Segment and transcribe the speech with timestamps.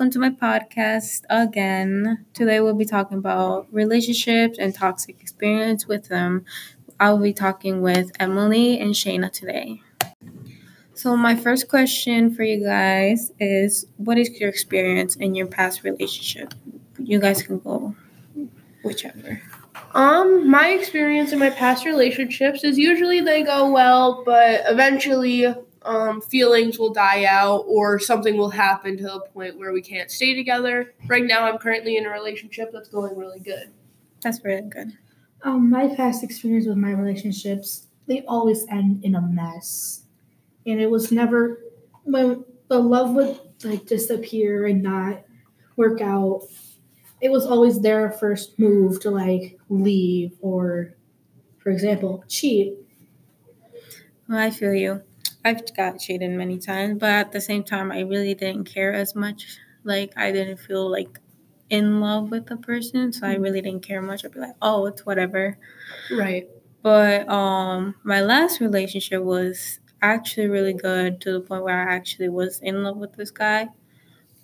[0.00, 2.24] welcome to my podcast again.
[2.32, 6.46] Today we'll be talking about relationships and toxic experience with them.
[6.98, 9.82] I will be talking with Emily and Shayna today.
[10.94, 15.84] So my first question for you guys is what is your experience in your past
[15.84, 16.54] relationship?
[16.98, 17.94] You guys can go
[18.82, 19.42] whichever.
[19.92, 26.20] Um, my experience in my past relationships is usually they go well, but eventually um,
[26.20, 30.34] feelings will die out or something will happen to a point where we can't stay
[30.34, 30.94] together.
[31.06, 33.72] Right now, I'm currently in a relationship that's going really good.
[34.22, 34.92] That's really good.
[35.42, 40.02] Um, my past experience with my relationships, they always end in a mess.
[40.66, 41.60] And it was never
[42.04, 45.22] when the love would like disappear and not
[45.76, 46.42] work out.
[47.22, 50.94] It was always their first move to like leave or,
[51.58, 52.74] for example, cheat.
[54.28, 55.02] Well, I feel you.
[55.44, 59.14] I've got cheated many times, but at the same time, I really didn't care as
[59.14, 59.58] much.
[59.84, 61.18] Like, I didn't feel like
[61.70, 64.24] in love with the person, so I really didn't care much.
[64.24, 65.56] I'd be like, oh, it's whatever.
[66.10, 66.48] Right.
[66.82, 72.28] But um, my last relationship was actually really good to the point where I actually
[72.28, 73.68] was in love with this guy.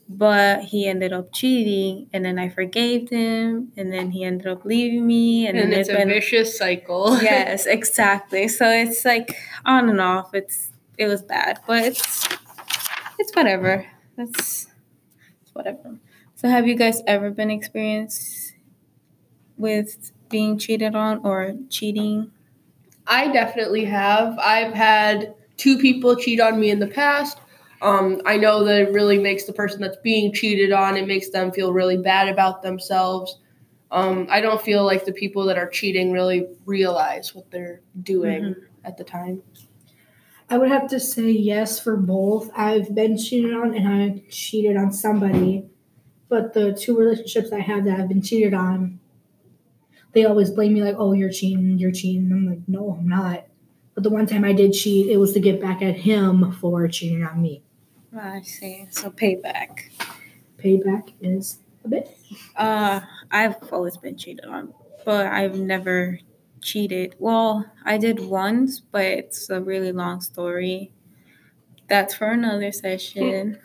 [0.08, 4.64] But he ended up cheating, and then I forgave him, and then he ended up
[4.64, 7.18] leaving me, and, And, then it's it's a been vicious cycle.
[7.22, 8.46] yes, exactly.
[8.46, 10.32] So it's like on and off.
[10.32, 12.28] It's it was bad, but it's
[13.18, 13.86] it's whatever.
[14.16, 14.66] That's
[15.42, 15.98] it's whatever.
[16.34, 18.54] So have you guys ever been experienced
[19.56, 22.30] with being cheated on or cheating?
[23.06, 24.38] I definitely have.
[24.38, 27.38] I've had two people cheat on me in the past.
[27.82, 31.30] Um, I know that it really makes the person that's being cheated on, it makes
[31.30, 33.38] them feel really bad about themselves.
[33.90, 38.56] Um, I don't feel like the people that are cheating really realize what they're doing
[38.84, 39.42] at the time.
[40.48, 42.50] I would have to say yes for both.
[42.56, 45.68] I've been cheated on and I cheated on somebody.
[46.28, 49.00] But the two relationships I have that I've been cheated on,
[50.12, 52.30] they always blame me like, oh, you're cheating, you're cheating.
[52.32, 53.46] I'm like, no, I'm not.
[53.94, 56.86] But the one time I did cheat, it was to get back at him for
[56.88, 57.62] cheating on me.
[58.16, 58.86] I see.
[58.90, 59.90] So payback.
[60.58, 62.16] Payback is a bit.
[62.56, 64.74] Uh, I've always been cheated on,
[65.04, 66.18] but I've never
[66.66, 67.14] cheated.
[67.18, 70.92] Well, I did once, but it's a really long story.
[71.88, 73.58] That's for another session.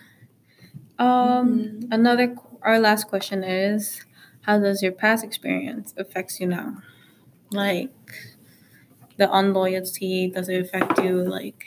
[1.00, 4.06] Um, another our last question is,
[4.41, 6.78] how does your past experience affects you now?
[7.51, 7.91] Like
[9.18, 11.22] the unloyalty, does it affect you?
[11.23, 11.66] Like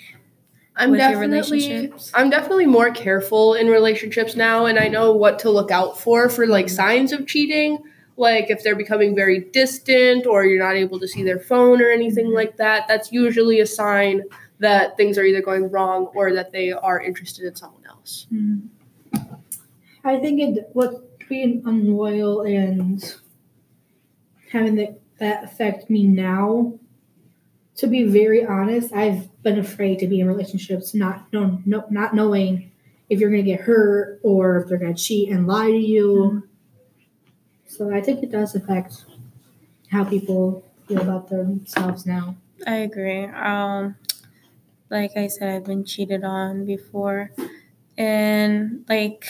[0.76, 2.12] I'm with your definitely relationships?
[2.14, 6.28] I'm definitely more careful in relationships now and I know what to look out for
[6.28, 7.78] for like signs of cheating.
[8.16, 11.91] Like if they're becoming very distant or you're not able to see their phone or
[11.91, 12.36] anything mm-hmm.
[12.36, 14.22] like that, that's usually a sign
[14.60, 18.26] that things are either going wrong or that they are interested in someone else.
[18.32, 18.69] Mm-hmm.
[20.04, 23.14] I think it what being unloyal and
[24.52, 26.78] having that, that affect me now.
[27.78, 32.14] To be very honest, I've been afraid to be in relationships, not no, no not
[32.14, 32.70] knowing
[33.10, 36.06] if you're gonna get hurt or if they're gonna cheat and lie to you.
[36.14, 36.38] Mm-hmm.
[37.66, 39.04] So I think it does affect
[39.91, 42.36] how people feel about themselves now.
[42.66, 43.25] I agree.
[43.26, 43.97] Um,
[44.91, 47.32] like I said, I've been cheated on before,
[47.98, 49.26] and like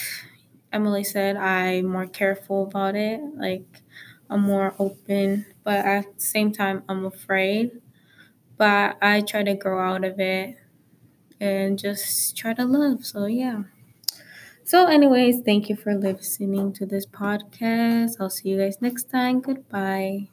[0.73, 3.21] Emily said, I'm more careful about it.
[3.37, 3.65] Like
[4.29, 7.71] I'm more open, but at the same time, I'm afraid.
[8.57, 10.57] But I try to grow out of it
[11.39, 13.05] and just try to love.
[13.05, 13.63] So yeah.
[14.65, 18.15] So, anyways, thank you for listening to this podcast.
[18.19, 19.39] I'll see you guys next time.
[19.39, 20.27] Goodbye.